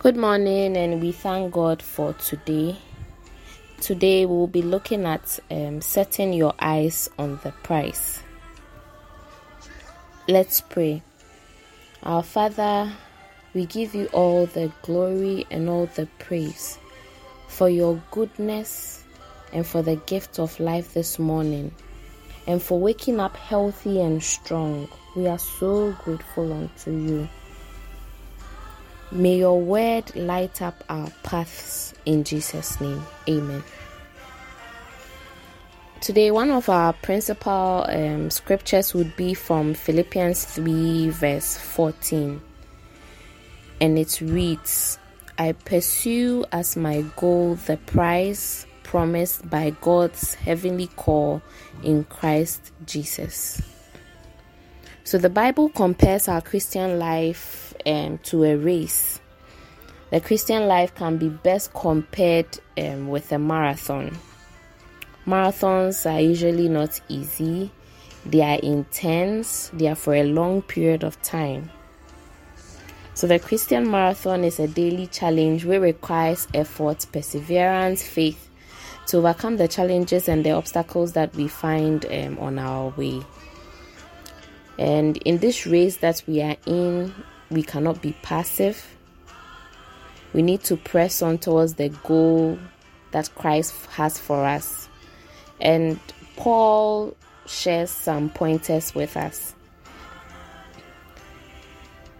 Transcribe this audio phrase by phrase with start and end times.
[0.00, 2.76] Good morning, and we thank God for today.
[3.80, 8.22] Today, we'll be looking at um, setting your eyes on the prize.
[10.28, 11.02] Let's pray.
[12.04, 12.92] Our Father,
[13.54, 16.78] we give you all the glory and all the praise
[17.48, 19.02] for your goodness
[19.52, 21.74] and for the gift of life this morning
[22.46, 24.88] and for waking up healthy and strong.
[25.16, 27.28] We are so grateful unto you.
[29.10, 33.02] May your word light up our paths in Jesus' name.
[33.26, 33.64] Amen.
[36.02, 42.40] Today, one of our principal um, scriptures would be from Philippians 3, verse 14.
[43.80, 44.98] And it reads
[45.38, 51.40] I pursue as my goal the prize promised by God's heavenly call
[51.82, 53.62] in Christ Jesus.
[55.08, 59.20] So the Bible compares our Christian life um, to a race.
[60.10, 64.18] The Christian life can be best compared um, with a marathon.
[65.26, 67.70] Marathons are usually not easy,
[68.26, 71.70] they are intense, they are for a long period of time.
[73.14, 78.50] So, the Christian marathon is a daily challenge which requires effort, perseverance, faith
[79.06, 83.22] to overcome the challenges and the obstacles that we find um, on our way.
[84.78, 87.12] And in this race that we are in,
[87.50, 88.96] we cannot be passive.
[90.32, 92.58] We need to press on towards the goal
[93.10, 94.88] that Christ has for us.
[95.60, 95.98] And
[96.36, 99.54] Paul shares some pointers with us.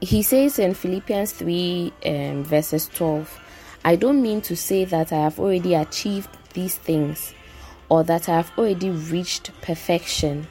[0.00, 3.40] He says in Philippians 3, um, verses 12,
[3.86, 7.34] I don't mean to say that I have already achieved these things
[7.88, 10.46] or that I have already reached perfection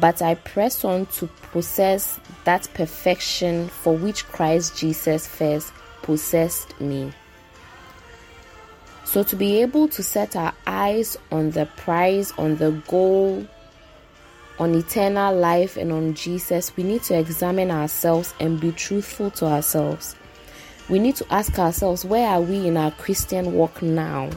[0.00, 7.12] but I press on to possess that perfection for which Christ Jesus first possessed me.
[9.04, 13.46] So, to be able to set our eyes on the prize, on the goal,
[14.58, 19.46] on eternal life, and on Jesus, we need to examine ourselves and be truthful to
[19.46, 20.14] ourselves.
[20.90, 24.30] We need to ask ourselves, where are we in our Christian walk now?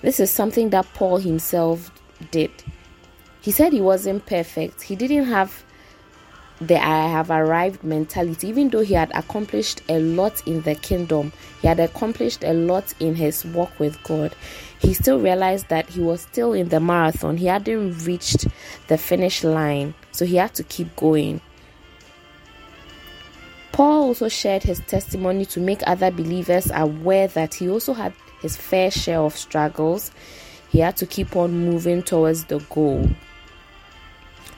[0.00, 1.90] This is something that Paul himself
[2.30, 2.52] did.
[3.44, 4.80] He said he wasn't perfect.
[4.80, 5.64] He didn't have
[6.62, 11.30] the I have arrived mentality, even though he had accomplished a lot in the kingdom,
[11.60, 14.34] he had accomplished a lot in his walk with God.
[14.78, 18.46] He still realized that he was still in the marathon, he hadn't reached
[18.88, 21.42] the finish line, so he had to keep going.
[23.72, 28.56] Paul also shared his testimony to make other believers aware that he also had his
[28.56, 30.12] fair share of struggles.
[30.70, 33.06] He had to keep on moving towards the goal.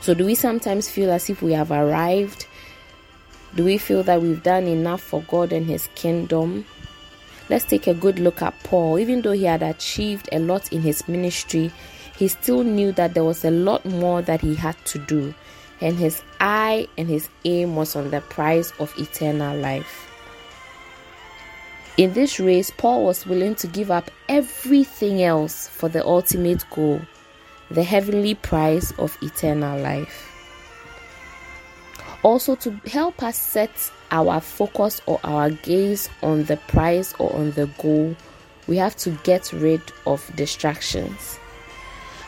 [0.00, 2.46] So, do we sometimes feel as if we have arrived?
[3.54, 6.66] Do we feel that we've done enough for God and His kingdom?
[7.48, 8.98] Let's take a good look at Paul.
[8.98, 11.70] Even though he had achieved a lot in his ministry,
[12.16, 15.32] he still knew that there was a lot more that he had to do,
[15.80, 20.10] and his eye and his aim was on the prize of eternal life.
[21.96, 27.00] In this race, Paul was willing to give up everything else for the ultimate goal
[27.70, 30.32] the heavenly prize of eternal life.
[32.22, 33.70] Also, to help us set
[34.10, 38.16] our focus or our gaze on the prize or on the goal,
[38.66, 41.38] we have to get rid of distractions.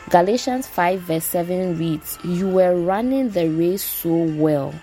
[0.09, 4.73] Galatians 5 verse 7 reads, You were running the race so well.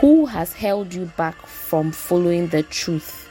[0.00, 3.27] Who has held you back from following the truth?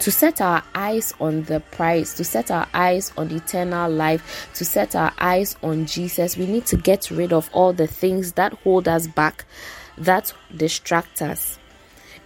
[0.00, 4.64] To set our eyes on the prize, to set our eyes on eternal life, to
[4.64, 8.52] set our eyes on Jesus, we need to get rid of all the things that
[8.64, 9.44] hold us back,
[9.98, 11.58] that distract us.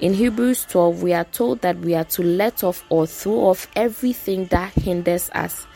[0.00, 3.69] In Hebrews 12, we are told that we are to let off or throw off
[3.76, 5.66] everything that hinders us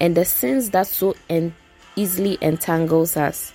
[0.00, 1.54] and the sins that so en-
[1.96, 3.52] easily entangles us.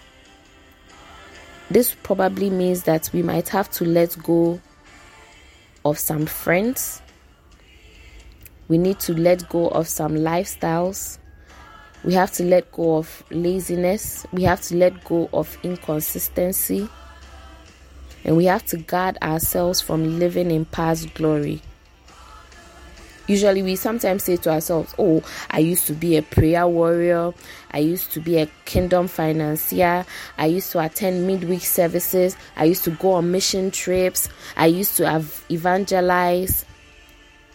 [1.70, 4.62] This probably means that we might have to let go
[5.84, 7.02] of some friends,
[8.68, 11.18] we need to let go of some lifestyles.
[12.04, 14.26] We have to let go of laziness.
[14.32, 16.90] We have to let go of inconsistency.
[18.26, 21.62] And we have to guard ourselves from living in past glory.
[23.26, 27.34] Usually, we sometimes say to ourselves, Oh, I used to be a prayer warrior.
[27.72, 30.06] I used to be a kingdom financier.
[30.38, 32.36] I used to attend midweek services.
[32.58, 34.28] I used to go on mission trips.
[34.58, 36.66] I used to have evangelize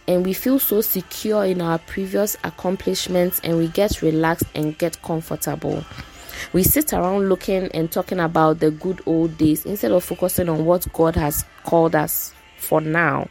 [0.08, 5.00] and we feel so secure in our previous accomplishments and we get relaxed and get
[5.02, 5.84] comfortable.
[6.54, 10.64] We sit around looking and talking about the good old days instead of focusing on
[10.64, 13.28] what God has called us for now.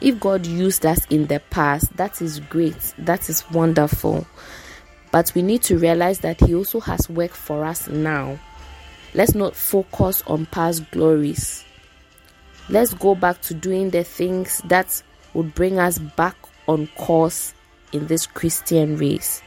[0.00, 4.26] If God used us in the past, that is great, that is wonderful.
[5.10, 8.38] But we need to realize that He also has work for us now.
[9.14, 11.64] Let's not focus on past glories.
[12.68, 15.02] Let's go back to doing the things that
[15.36, 16.34] would bring us back
[16.66, 17.52] on course
[17.92, 19.42] in this Christian race.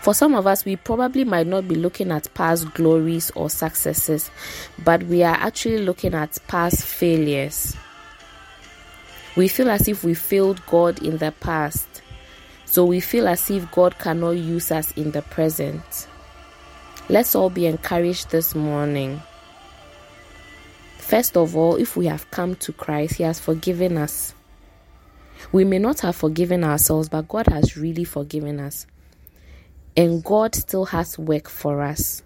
[0.00, 4.30] For some of us, we probably might not be looking at past glories or successes,
[4.84, 7.76] but we are actually looking at past failures.
[9.36, 11.86] We feel as if we failed God in the past,
[12.64, 16.08] so we feel as if God cannot use us in the present.
[17.08, 19.22] Let's all be encouraged this morning.
[20.96, 24.34] First of all, if we have come to Christ, He has forgiven us.
[25.52, 28.86] We may not have forgiven ourselves, but God has really forgiven us.
[29.96, 32.22] And God still has work for us.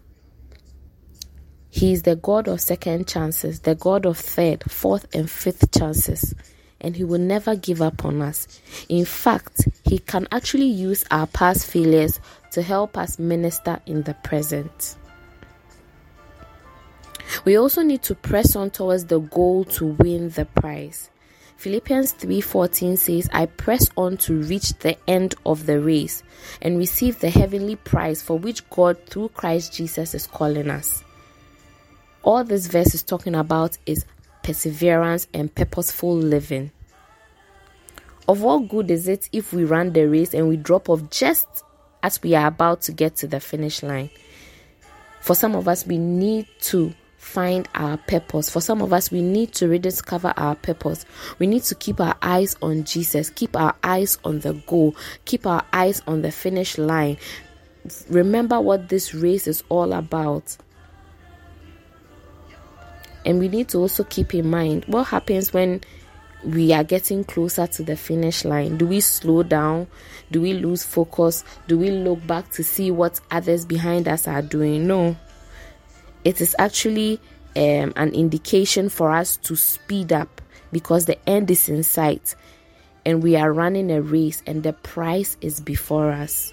[1.69, 6.35] He is the God of second chances, the God of third, fourth, and fifth chances.
[6.81, 8.61] And He will never give up on us.
[8.89, 12.19] In fact, He can actually use our past failures
[12.53, 14.97] to help us minister in the present.
[17.45, 21.11] We also need to press on towards the goal to win the prize.
[21.61, 26.23] Philippians 3:14 says, "I press on to reach the end of the race
[26.63, 31.05] and receive the heavenly prize for which God through Christ Jesus is calling us."
[32.23, 34.07] All this verse is talking about is
[34.43, 36.71] perseverance and purposeful living.
[38.27, 41.47] Of what good is it if we run the race and we drop off just
[42.03, 44.09] as we are about to get to the finish line?
[45.21, 48.49] For some of us, we need to find our purpose.
[48.49, 51.05] For some of us, we need to rediscover our purpose.
[51.39, 54.97] We need to keep our eyes on Jesus, keep our eyes on the goal,
[55.27, 57.19] keep our eyes on the finish line.
[58.09, 60.57] Remember what this race is all about.
[63.27, 65.83] And we need to also keep in mind what happens when
[66.43, 68.79] we are getting closer to the finish line.
[68.79, 69.89] Do we slow down?
[70.31, 71.45] Do we lose focus?
[71.69, 74.87] Do we look back to see what others behind us are doing?
[74.87, 75.17] No
[76.25, 77.21] it is actually
[77.57, 80.41] um, an indication for us to speed up
[80.73, 82.35] because the end is in sight
[83.05, 86.53] and we are running a race and the prize is before us.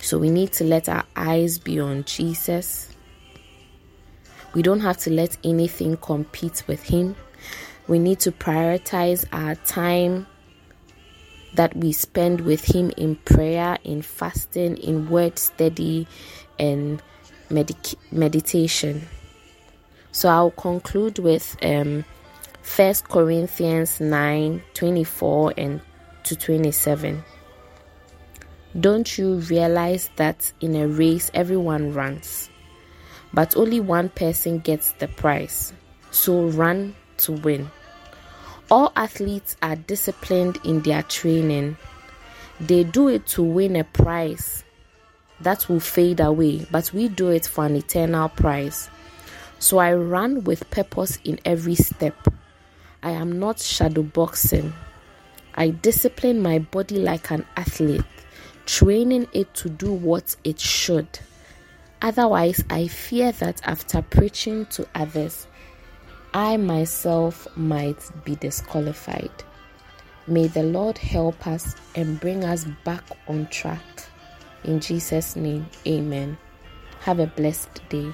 [0.00, 2.88] So we need to let our eyes be on Jesus.
[4.54, 7.16] We don't have to let anything compete with Him.
[7.88, 10.26] We need to prioritize our time
[11.54, 16.06] that we spend with Him in prayer, in fasting, in word study,
[16.58, 17.02] and
[17.50, 19.08] meditation.
[20.12, 22.04] So I'll conclude with um,
[22.76, 25.80] 1 Corinthians 9 24 and
[26.24, 27.24] to 27.
[28.78, 32.50] Don't you realize that in a race everyone runs,
[33.32, 35.72] but only one person gets the prize?
[36.10, 37.70] So run to win.
[38.70, 41.78] All athletes are disciplined in their training.
[42.60, 44.64] They do it to win a prize
[45.40, 48.90] that will fade away, but we do it for an eternal prize.
[49.58, 52.16] So I run with purpose in every step.
[53.02, 54.72] I am not shadowboxing.
[55.54, 58.04] I discipline my body like an athlete,
[58.66, 61.08] training it to do what it should.
[62.00, 65.48] Otherwise, I fear that after preaching to others,
[66.32, 69.32] I myself might be disqualified.
[70.28, 74.07] May the Lord help us and bring us back on track.
[74.68, 76.36] In Jesus' name, amen.
[77.00, 78.12] Have a blessed day.